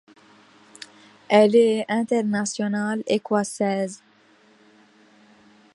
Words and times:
Elle 1.29 1.55
est 1.55 1.85
internationale 1.87 3.03
écossaise. 3.05 4.01